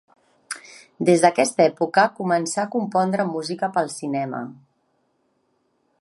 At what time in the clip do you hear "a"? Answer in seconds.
2.65-2.71